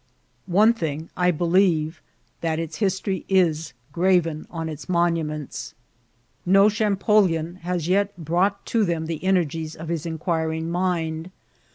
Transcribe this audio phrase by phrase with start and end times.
[0.47, 2.01] One thing I believe,
[2.39, 4.55] that its history is graven IM IKCIDBHTB OP TEATBL.
[4.55, 5.75] on its monuments.
[6.43, 11.29] No Champollion has yet thought to them the energies of his inquiring mind.